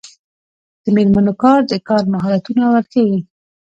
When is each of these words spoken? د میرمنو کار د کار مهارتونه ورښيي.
د 0.83 0.85
میرمنو 0.95 1.33
کار 1.43 1.59
د 1.71 1.73
کار 1.87 2.03
مهارتونه 2.13 2.63
ورښيي. 2.67 3.19